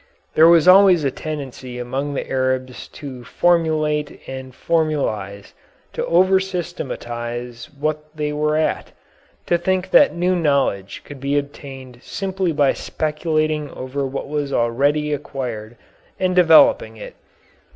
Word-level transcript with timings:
There 0.33 0.47
was 0.47 0.67
always 0.67 1.03
a 1.03 1.11
tendency 1.11 1.77
among 1.77 2.15
the 2.15 2.27
Arabs 2.27 2.87
to 2.87 3.23
formulate 3.23 4.19
and 4.25 4.51
formalize, 4.51 5.53
to 5.93 6.03
over 6.07 6.39
systematize 6.39 7.69
what 7.79 8.03
they 8.15 8.33
were 8.33 8.57
at; 8.57 8.93
to 9.45 9.59
think 9.59 9.91
that 9.91 10.15
new 10.15 10.35
knowledge 10.35 11.03
could 11.05 11.19
be 11.19 11.37
obtained 11.37 11.99
simply 12.01 12.51
by 12.51 12.73
speculating 12.73 13.69
over 13.69 14.03
what 14.03 14.27
was 14.27 14.51
already 14.51 15.13
acquired, 15.13 15.77
and 16.19 16.35
developing 16.35 16.97
it. 16.97 17.13